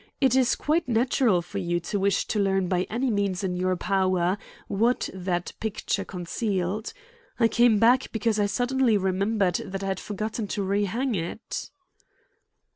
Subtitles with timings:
[0.19, 3.75] It is quite natural for you to wish to learn by any means in your
[3.75, 6.91] power what that picture concealed.
[7.39, 11.69] I came back, because I suddenly remembered that I had forgotten to rehang it."